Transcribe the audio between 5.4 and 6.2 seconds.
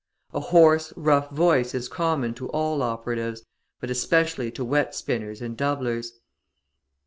and doublers.